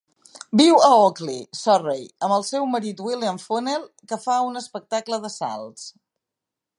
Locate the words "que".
4.13-4.21